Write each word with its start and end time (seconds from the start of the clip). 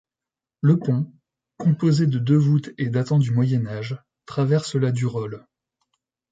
Le 0.61 0.79
pont, 0.79 1.13
composé 1.59 2.07
de 2.07 2.17
deux 2.17 2.35
voûtes 2.35 2.71
et 2.79 2.89
datant 2.89 3.19
du 3.19 3.29
Moyen-âge, 3.29 3.99
traverse 4.25 4.73
la 4.73 4.91
Durolle. 4.91 5.45